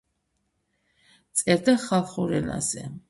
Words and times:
წერდა 1.41 1.77
ხალხურ 1.85 2.35
ენაზე. 2.39 2.89